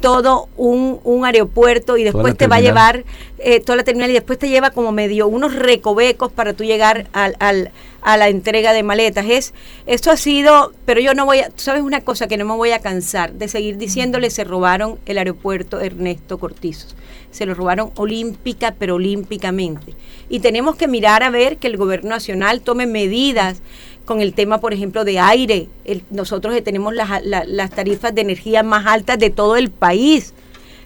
todo 0.00 0.48
un, 0.56 1.00
un 1.04 1.24
aeropuerto 1.24 1.96
y 1.96 2.04
después 2.04 2.36
te 2.36 2.46
va 2.46 2.56
a 2.56 2.60
llevar 2.60 3.04
eh, 3.38 3.60
toda 3.60 3.76
la 3.76 3.84
terminal 3.84 4.10
y 4.10 4.14
después 4.14 4.38
te 4.38 4.48
lleva 4.48 4.70
como 4.70 4.92
medio 4.92 5.26
unos 5.26 5.54
recovecos 5.54 6.30
para 6.30 6.52
tú 6.52 6.64
llegar 6.64 7.06
al, 7.12 7.36
al, 7.38 7.70
a 8.02 8.16
la 8.16 8.28
entrega 8.28 8.72
de 8.72 8.82
maletas. 8.82 9.26
Es, 9.28 9.54
esto 9.86 10.10
ha 10.10 10.16
sido, 10.16 10.72
pero 10.84 11.00
yo 11.00 11.14
no 11.14 11.26
voy 11.26 11.40
a, 11.40 11.50
sabes 11.56 11.82
una 11.82 12.02
cosa 12.02 12.28
que 12.28 12.36
no 12.36 12.44
me 12.44 12.54
voy 12.54 12.70
a 12.70 12.80
cansar 12.80 13.32
de 13.32 13.48
seguir 13.48 13.78
diciéndole, 13.78 14.30
se 14.30 14.44
robaron 14.44 14.98
el 15.06 15.18
aeropuerto 15.18 15.80
Ernesto 15.80 16.38
Cortizos. 16.38 16.94
Se 17.30 17.44
lo 17.44 17.54
robaron 17.54 17.90
olímpica, 17.96 18.74
pero 18.78 18.94
olímpicamente. 18.94 19.94
Y 20.28 20.40
tenemos 20.40 20.76
que 20.76 20.88
mirar 20.88 21.22
a 21.22 21.30
ver 21.30 21.58
que 21.58 21.66
el 21.66 21.76
gobierno 21.76 22.10
nacional 22.10 22.62
tome 22.62 22.86
medidas 22.86 23.60
con 24.06 24.22
el 24.22 24.32
tema, 24.32 24.58
por 24.58 24.72
ejemplo, 24.72 25.04
de 25.04 25.18
aire. 25.18 25.68
nosotros 26.10 26.54
tenemos 26.64 26.94
las, 26.94 27.22
las 27.24 27.70
tarifas 27.70 28.14
de 28.14 28.22
energía 28.22 28.62
más 28.62 28.86
altas 28.86 29.18
de 29.18 29.28
todo 29.28 29.56
el 29.56 29.70
país, 29.70 30.32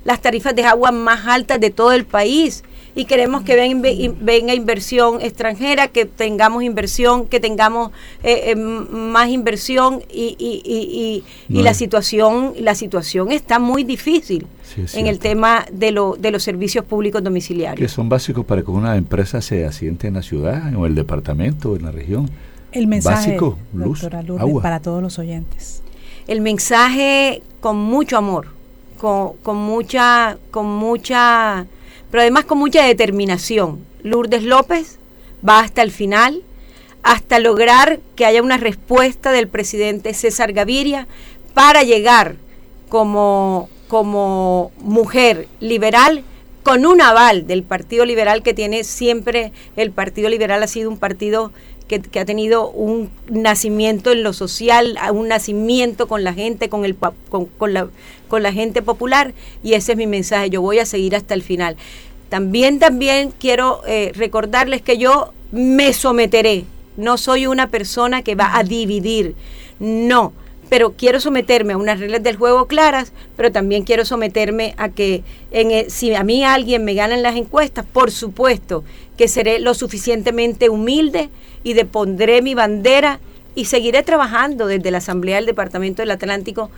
las 0.04 0.20
tarifas 0.20 0.56
de 0.56 0.64
agua 0.64 0.90
más 0.90 1.26
altas 1.26 1.60
de 1.60 1.70
todo 1.70 1.92
el 1.92 2.04
país 2.04 2.64
y 2.94 3.04
queremos 3.04 3.42
que 3.42 3.56
venga 4.20 4.54
inversión 4.54 5.20
extranjera, 5.20 5.88
que 5.88 6.06
tengamos 6.06 6.62
inversión, 6.62 7.26
que 7.26 7.40
tengamos 7.40 7.92
eh, 8.22 8.50
eh, 8.50 8.56
más 8.56 9.28
inversión 9.28 10.02
y, 10.12 10.36
y, 10.38 11.24
y, 11.48 11.62
la 11.62 11.74
situación 11.74 12.54
la 12.58 12.74
situación 12.74 13.30
está 13.32 13.58
muy 13.58 13.84
difícil 13.84 14.46
en 14.94 15.06
el 15.06 15.18
tema 15.18 15.66
de, 15.72 15.92
lo, 15.92 16.16
de 16.18 16.30
los 16.30 16.42
servicios 16.42 16.84
públicos 16.84 17.22
domiciliarios. 17.22 17.78
Que 17.78 17.94
son 17.94 18.08
básicos 18.08 18.44
para 18.44 18.62
que 18.62 18.70
una 18.70 18.96
empresa 18.96 19.40
se 19.40 19.64
asiente 19.64 20.08
en 20.08 20.14
la 20.14 20.22
ciudad, 20.22 20.74
o 20.74 20.86
el 20.86 20.94
departamento, 20.94 21.72
o 21.72 21.76
en 21.76 21.82
la 21.82 21.90
región. 21.90 22.30
El 22.72 22.86
mensaje, 22.86 23.32
Básico, 23.32 23.58
luz, 23.72 24.04
agua. 24.38 24.62
para 24.62 24.80
todos 24.80 25.02
los 25.02 25.18
oyentes. 25.18 25.82
El 26.28 26.40
mensaje 26.40 27.42
con 27.60 27.76
mucho 27.76 28.16
amor, 28.16 28.48
con, 28.98 29.36
con 29.42 29.56
mucha, 29.56 30.38
con 30.50 30.66
mucha 30.66 31.66
pero 32.10 32.22
además 32.22 32.44
con 32.44 32.58
mucha 32.58 32.84
determinación. 32.84 33.84
Lourdes 34.02 34.42
López 34.42 34.98
va 35.46 35.60
hasta 35.60 35.82
el 35.82 35.90
final, 35.90 36.42
hasta 37.02 37.38
lograr 37.38 38.00
que 38.16 38.26
haya 38.26 38.42
una 38.42 38.56
respuesta 38.56 39.32
del 39.32 39.48
presidente 39.48 40.12
César 40.12 40.52
Gaviria 40.52 41.06
para 41.54 41.82
llegar 41.82 42.36
como, 42.88 43.68
como 43.88 44.72
mujer 44.80 45.48
liberal 45.60 46.24
con 46.62 46.84
un 46.84 47.00
aval 47.00 47.46
del 47.46 47.62
Partido 47.62 48.04
Liberal 48.04 48.42
que 48.42 48.52
tiene 48.52 48.84
siempre, 48.84 49.52
el 49.76 49.92
Partido 49.92 50.28
Liberal 50.28 50.62
ha 50.62 50.66
sido 50.66 50.90
un 50.90 50.98
partido 50.98 51.52
que, 51.98 52.20
ha 52.20 52.24
tenido 52.24 52.70
un 52.70 53.10
nacimiento 53.28 54.12
en 54.12 54.22
lo 54.22 54.32
social, 54.32 54.96
un 55.12 55.26
nacimiento 55.26 56.06
con 56.06 56.22
la 56.22 56.32
gente, 56.32 56.68
con, 56.68 56.84
el, 56.84 56.96
con, 56.96 57.74
la, 57.74 57.88
con 58.28 58.42
la 58.42 58.52
gente 58.52 58.80
popular, 58.80 59.34
y 59.64 59.74
ese 59.74 59.92
es 59.92 59.98
mi 59.98 60.06
mensaje, 60.06 60.50
yo 60.50 60.62
voy 60.62 60.78
a 60.78 60.86
seguir 60.86 61.16
hasta 61.16 61.34
el 61.34 61.42
final. 61.42 61.76
También, 62.28 62.78
también 62.78 63.32
quiero 63.36 63.82
eh, 63.88 64.12
recordarles 64.14 64.82
que 64.82 64.98
yo 64.98 65.32
me 65.50 65.92
someteré, 65.92 66.64
no 66.96 67.18
soy 67.18 67.46
una 67.46 67.68
persona 67.68 68.22
que 68.22 68.36
va 68.36 68.56
a 68.56 68.62
dividir, 68.62 69.34
no, 69.80 70.32
pero 70.70 70.92
quiero 70.92 71.20
someterme 71.20 71.74
a 71.74 71.76
unas 71.76 71.98
reglas 71.98 72.22
del 72.22 72.36
juego 72.36 72.66
claras, 72.66 73.12
pero 73.36 73.50
también 73.50 73.82
quiero 73.82 74.04
someterme 74.04 74.74
a 74.78 74.88
que 74.88 75.24
en 75.50 75.72
e, 75.72 75.90
si 75.90 76.14
a 76.14 76.22
mí 76.22 76.44
alguien 76.44 76.84
me 76.84 76.94
gana 76.94 77.16
en 77.16 77.24
las 77.24 77.36
encuestas, 77.36 77.84
por 77.84 78.12
supuesto 78.12 78.84
que 79.18 79.26
seré 79.26 79.58
lo 79.58 79.74
suficientemente 79.74 80.70
humilde 80.70 81.28
y 81.64 81.74
depondré 81.74 82.40
mi 82.40 82.54
bandera 82.54 83.18
y 83.56 83.64
seguiré 83.64 84.04
trabajando 84.04 84.68
desde 84.68 84.92
la 84.92 84.98
Asamblea 84.98 85.36
del 85.36 85.46
Departamento 85.46 86.02
del 86.02 86.12
Atlántico, 86.12 86.70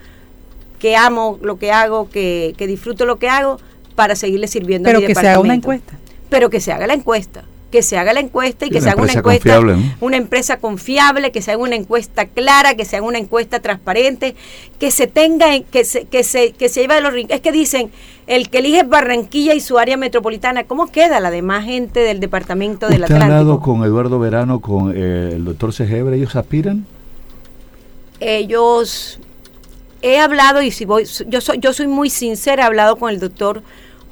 que 0.79 0.97
amo 0.97 1.39
lo 1.43 1.59
que 1.59 1.71
hago, 1.71 2.09
que, 2.09 2.55
que 2.57 2.67
disfruto 2.67 3.05
lo 3.05 3.19
que 3.19 3.29
hago, 3.29 3.61
para 3.95 4.17
seguirle 4.17 4.49
sirviendo 4.49 4.87
pero 4.87 5.01
que 5.01 5.15
se 5.15 5.29
haga 5.29 5.39
una 5.39 5.55
encuesta. 5.55 5.99
Pero 6.31 6.49
que 6.49 6.61
se 6.61 6.73
haga 6.73 6.87
la 6.87 6.95
encuesta 6.95 7.45
que 7.73 7.83
se 7.83 7.97
haga 7.97 8.13
la 8.13 8.21
encuesta 8.21 8.67
y 8.67 8.71
que 8.71 8.83
se 8.83 8.91
haga 8.91 9.03
una 9.03 9.15
encuesta, 9.15 9.61
una 10.01 10.17
empresa 10.19 10.59
confiable, 10.59 11.33
que 11.33 11.41
se 11.41 11.53
haga 11.53 11.63
una 11.63 11.75
encuesta 11.75 12.27
clara, 12.27 12.75
que 12.75 12.85
se 12.85 12.99
haga 12.99 13.07
una 13.07 13.19
encuesta 13.19 13.61
transparente, 13.61 14.37
que 14.79 14.91
se 14.91 15.07
tenga, 15.07 15.59
que 15.59 15.85
se, 15.85 16.05
que 16.05 16.23
se, 16.23 16.53
que 16.53 16.69
se 16.69 16.83
lleve 16.83 16.97
de 16.97 17.01
los 17.01 17.15
Es 17.31 17.41
que 17.41 17.51
dicen, 17.51 17.91
el 18.27 18.51
que 18.51 18.59
elige 18.59 18.83
Barranquilla 18.83 19.55
y 19.55 19.61
su 19.61 19.79
área 19.79 19.97
metropolitana, 19.97 20.65
¿cómo 20.65 20.93
queda 20.93 21.19
la 21.19 21.31
demás 21.31 21.65
gente 21.65 22.01
del 22.01 22.21
departamento 22.21 22.89
del 22.89 23.05
Atlántico? 23.05 23.25
¿Usted 23.25 23.35
ha 23.35 23.39
hablado 23.39 23.61
con 23.61 23.85
Eduardo 23.85 24.19
Verano, 24.19 24.61
con 24.61 24.93
eh, 24.95 25.31
el 25.33 25.45
doctor 25.47 25.73
Segebre? 25.73 26.17
¿Ellos 26.17 26.37
aspiran? 26.37 26.87
Ellos 28.21 29.19
he 30.03 30.19
hablado 30.19 30.61
y 30.61 30.71
si 30.71 30.85
voy, 30.85 31.05
yo 31.27 31.41
soy, 31.41 31.59
yo 31.59 31.73
soy 31.73 31.87
muy 31.87 32.11
sincera, 32.11 32.65
he 32.65 32.67
hablado 32.67 32.97
con 32.97 33.11
el 33.11 33.19
doctor 33.19 33.63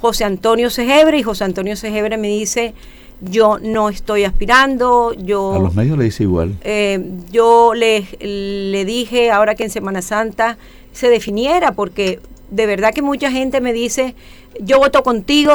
José 0.01 0.23
Antonio 0.23 0.71
Segebre 0.71 1.19
y 1.19 1.23
José 1.23 1.43
Antonio 1.43 1.75
Segebre 1.75 2.17
me 2.17 2.27
dice, 2.27 2.73
yo 3.21 3.59
no 3.59 3.89
estoy 3.89 4.23
aspirando, 4.23 5.13
yo... 5.13 5.53
A 5.53 5.59
los 5.59 5.75
medios 5.75 5.97
le 5.97 6.05
dice 6.05 6.23
igual. 6.23 6.55
Eh, 6.63 6.99
yo 7.31 7.73
le, 7.73 8.05
le 8.19 8.85
dije 8.85 9.31
ahora 9.31 9.55
que 9.55 9.63
en 9.63 9.69
Semana 9.69 10.01
Santa 10.01 10.57
se 10.91 11.09
definiera, 11.09 11.73
porque 11.73 12.19
de 12.49 12.65
verdad 12.65 12.93
que 12.93 13.01
mucha 13.01 13.31
gente 13.31 13.61
me 13.61 13.73
dice, 13.73 14.15
yo 14.59 14.79
voto 14.79 15.03
contigo, 15.03 15.53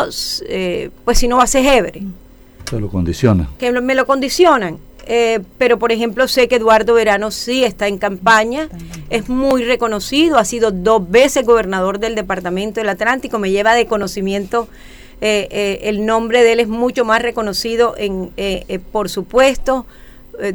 eh, 0.48 0.90
pues 1.04 1.18
si 1.18 1.28
no 1.28 1.36
va 1.36 1.44
a 1.44 1.46
ser 1.46 1.62
Segebre. 1.62 2.02
Se 2.68 2.80
lo 2.80 2.88
condiciona. 2.88 3.48
Que 3.58 3.72
me 3.72 3.94
lo 3.94 4.06
condicionan. 4.06 4.78
Eh, 5.08 5.40
pero 5.56 5.78
por 5.78 5.92
ejemplo 5.92 6.26
sé 6.26 6.48
que 6.48 6.56
Eduardo 6.56 6.92
Verano 6.94 7.30
sí 7.30 7.62
está 7.62 7.86
en 7.86 7.96
campaña, 7.96 8.68
es 9.08 9.28
muy 9.28 9.64
reconocido, 9.64 10.36
ha 10.36 10.44
sido 10.44 10.72
dos 10.72 11.08
veces 11.08 11.46
gobernador 11.46 12.00
del 12.00 12.16
Departamento 12.16 12.80
del 12.80 12.88
Atlántico, 12.88 13.38
me 13.38 13.52
lleva 13.52 13.74
de 13.74 13.86
conocimiento, 13.86 14.66
eh, 15.20 15.48
eh, 15.50 15.80
el 15.84 16.04
nombre 16.06 16.42
de 16.42 16.52
él 16.52 16.60
es 16.60 16.68
mucho 16.68 17.04
más 17.04 17.22
reconocido, 17.22 17.94
en, 17.96 18.30
por 18.92 19.08
supuesto, 19.08 19.86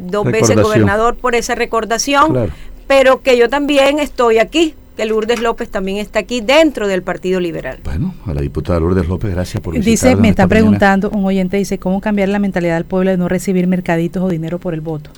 dos 0.00 0.24
veces 0.24 0.60
gobernador 0.60 1.16
por 1.16 1.34
esa 1.34 1.54
recordación, 1.54 2.50
pero 2.86 3.22
que 3.22 3.36
yo 3.36 3.48
también 3.48 3.98
estoy 3.98 4.38
aquí 4.38 4.74
que 4.96 5.06
Lourdes 5.06 5.40
López 5.40 5.70
también 5.70 5.98
está 5.98 6.18
aquí 6.18 6.40
dentro 6.40 6.86
del 6.86 7.02
Partido 7.02 7.40
Liberal. 7.40 7.78
Bueno, 7.82 8.14
a 8.26 8.34
la 8.34 8.42
diputada 8.42 8.78
Lourdes 8.78 9.08
López, 9.08 9.30
gracias 9.30 9.62
por 9.62 9.78
Dice, 9.78 10.16
me 10.16 10.28
está 10.28 10.46
preguntando, 10.46 11.10
un 11.10 11.24
oyente 11.24 11.56
dice, 11.56 11.78
¿cómo 11.78 12.00
cambiar 12.00 12.28
la 12.28 12.38
mentalidad 12.38 12.74
del 12.74 12.84
pueblo 12.84 13.10
de 13.10 13.16
no 13.16 13.28
recibir 13.28 13.66
mercaditos 13.66 14.22
o 14.22 14.28
dinero 14.28 14.58
por 14.58 14.74
el 14.74 14.80
voto? 14.80 15.10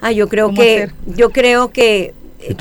Ah, 0.00 0.12
yo 0.12 0.28
creo 0.28 0.54
que, 0.54 0.90
yo 1.14 1.30
creo 1.30 1.70
que 1.70 2.14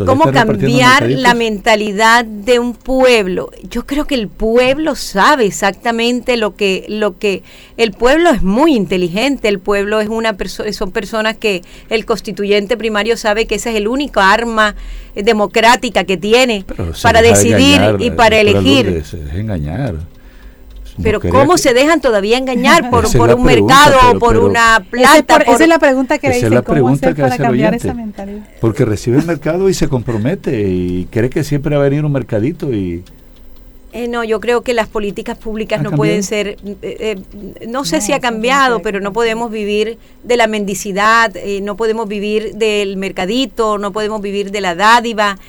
cómo 0.05 0.31
cambiar 0.31 1.09
la 1.09 1.33
mentalidad 1.33 2.25
de 2.25 2.59
un 2.59 2.73
pueblo. 2.73 3.51
Yo 3.69 3.85
creo 3.85 4.05
que 4.05 4.15
el 4.15 4.27
pueblo 4.27 4.95
sabe 4.95 5.45
exactamente 5.45 6.37
lo 6.37 6.55
que 6.55 6.85
lo 6.87 7.17
que 7.17 7.43
el 7.77 7.91
pueblo 7.91 8.29
es 8.29 8.41
muy 8.41 8.75
inteligente, 8.75 9.47
el 9.47 9.59
pueblo 9.59 10.01
es 10.01 10.09
una 10.09 10.33
persona 10.33 10.71
son 10.73 10.91
personas 10.91 11.37
que 11.37 11.61
el 11.89 12.05
constituyente 12.05 12.77
primario 12.77 13.17
sabe 13.17 13.45
que 13.45 13.55
ese 13.55 13.71
es 13.71 13.75
el 13.75 13.87
único 13.87 14.19
arma 14.19 14.75
democrática 15.15 16.03
que 16.03 16.17
tiene 16.17 16.65
para 17.01 17.21
decidir 17.21 17.95
y 17.99 18.11
para 18.11 18.39
elegir. 18.39 18.87
Es 18.87 19.13
engañar. 19.13 19.95
Pero 21.01 21.19
¿cómo 21.19 21.57
se 21.57 21.73
dejan 21.73 22.01
todavía 22.01 22.37
engañar 22.37 22.89
por, 22.89 23.11
por 23.17 23.33
un 23.33 23.43
mercado 23.43 23.97
o 24.11 24.19
por 24.19 24.37
una 24.37 24.83
plata? 24.89 25.37
Esa 25.37 25.63
es 25.63 25.69
la 25.69 25.79
pregunta 25.79 26.17
que 26.17 26.27
esa 26.27 26.47
es 26.47 26.51
la 26.51 26.61
pregunta 26.61 27.13
que 27.13 27.21
para 27.21 27.37
cambiar 27.37 27.75
esa 27.75 27.93
mentalidad? 27.93 28.45
Porque 28.59 28.85
recibe 28.85 29.19
el 29.19 29.25
mercado 29.25 29.69
y 29.69 29.73
se 29.73 29.87
compromete 29.87 30.67
y 30.69 31.07
cree 31.11 31.29
que 31.29 31.43
siempre 31.43 31.75
va 31.75 31.85
a 31.85 31.89
venir 31.89 32.05
un 32.05 32.11
mercadito 32.11 32.73
y... 32.73 33.03
Eh, 33.91 34.07
no, 34.07 34.23
yo 34.23 34.39
creo 34.39 34.61
que 34.61 34.75
las 34.75 34.87
políticas 34.87 35.35
públicas 35.35 35.81
no 35.81 35.89
pueden 35.89 36.21
ser, 36.21 36.49
eh, 36.49 36.77
eh, 36.83 37.15
no 37.67 37.85
sé 37.85 38.01
si 38.01 38.13
ha 38.13 38.19
cambiado, 38.19 38.83
pero 38.83 38.99
no 38.99 39.13
podemos 39.13 39.49
vivir 39.49 39.97
de 40.23 40.37
la 40.37 40.45
mendicidad, 40.45 41.33
no 41.63 41.75
podemos 41.75 42.07
vivir 42.07 42.53
del 42.53 42.97
mercadito, 42.97 43.79
no 43.79 43.91
podemos 43.91 44.21
vivir 44.21 44.51
de 44.51 44.61
la 44.61 44.75
dádiva 44.75 45.39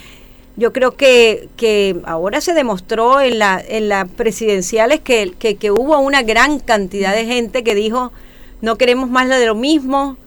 yo 0.60 0.74
creo 0.74 0.94
que, 0.94 1.48
que 1.56 1.96
ahora 2.04 2.42
se 2.42 2.52
demostró 2.52 3.22
en, 3.22 3.38
la, 3.38 3.62
en 3.66 3.88
las 3.88 4.06
presidenciales 4.10 5.00
que, 5.00 5.32
que, 5.38 5.70
hubo 5.70 5.98
una 6.00 6.22
gran 6.22 6.58
cantidad 6.58 7.14
de 7.14 7.24
gente 7.24 7.64
que 7.64 7.74
dijo, 7.74 8.12
no 8.60 8.76
queremos 8.76 9.08
más 9.08 9.26
de 9.30 9.46
lo 9.46 9.54
mismo, 9.54 10.18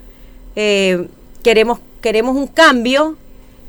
eh, 0.55 1.07
queremos, 1.43 1.79
queremos 2.01 2.35
un 2.35 2.47
cambio. 2.47 3.15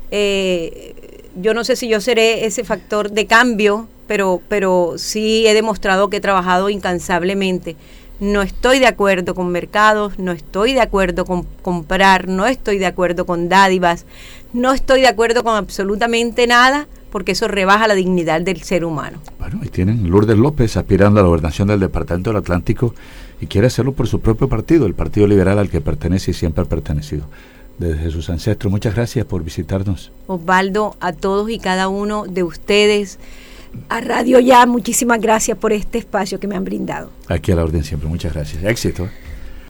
Eh, 0.09 0.95
yo 1.39 1.53
no 1.53 1.63
sé 1.63 1.75
si 1.75 1.87
yo 1.87 2.01
seré 2.01 2.45
ese 2.45 2.63
factor 2.63 3.11
de 3.11 3.27
cambio, 3.27 3.87
pero, 4.07 4.41
pero 4.49 4.95
sí 4.97 5.45
he 5.45 5.53
demostrado 5.53 6.09
que 6.09 6.17
he 6.17 6.21
trabajado 6.21 6.71
incansablemente. 6.71 7.75
No 8.19 8.41
estoy 8.41 8.79
de 8.79 8.87
acuerdo 8.87 9.35
con 9.35 9.51
mercados, 9.51 10.17
no 10.19 10.31
estoy 10.31 10.73
de 10.73 10.81
acuerdo 10.81 11.25
con 11.25 11.43
comprar, 11.61 12.29
no 12.29 12.45
estoy 12.45 12.77
de 12.77 12.85
acuerdo 12.85 13.25
con 13.25 13.49
dádivas, 13.49 14.05
no 14.53 14.71
estoy 14.71 15.01
de 15.01 15.07
acuerdo 15.07 15.43
con 15.43 15.55
absolutamente 15.55 16.47
nada 16.47 16.87
porque 17.11 17.33
eso 17.33 17.47
rebaja 17.47 17.87
la 17.87 17.95
dignidad 17.95 18.41
del 18.41 18.61
ser 18.61 18.83
humano. 18.83 19.19
Bueno, 19.39 19.61
y 19.63 19.69
tienen 19.69 20.09
Lourdes 20.09 20.37
López 20.37 20.75
aspirando 20.75 21.19
a 21.19 21.23
la 21.23 21.29
gobernación 21.29 21.67
del 21.67 21.79
Departamento 21.79 22.29
del 22.29 22.37
Atlántico 22.37 22.93
y 23.39 23.47
quiere 23.47 23.67
hacerlo 23.67 23.93
por 23.93 24.07
su 24.07 24.19
propio 24.19 24.49
partido, 24.49 24.85
el 24.85 24.95
Partido 24.95 25.27
Liberal 25.27 25.59
al 25.59 25.69
que 25.69 25.81
pertenece 25.81 26.31
y 26.31 26.33
siempre 26.33 26.63
ha 26.63 26.67
pertenecido. 26.67 27.25
Desde 27.77 28.11
sus 28.11 28.29
ancestros, 28.29 28.71
muchas 28.71 28.95
gracias 28.95 29.25
por 29.25 29.43
visitarnos. 29.43 30.11
Osvaldo, 30.27 30.95
a 31.01 31.11
todos 31.11 31.49
y 31.49 31.59
cada 31.59 31.89
uno 31.89 32.25
de 32.25 32.43
ustedes 32.43 33.19
a 33.89 34.01
Radio 34.01 34.39
Ya. 34.39 34.65
Muchísimas 34.65 35.19
gracias 35.19 35.57
por 35.57 35.73
este 35.73 35.97
espacio 35.97 36.39
que 36.39 36.47
me 36.47 36.55
han 36.55 36.63
brindado. 36.63 37.09
Aquí 37.27 37.51
a 37.51 37.55
la 37.55 37.63
orden 37.63 37.83
siempre. 37.83 38.09
Muchas 38.09 38.33
gracias. 38.33 38.63
Éxito. 38.63 39.09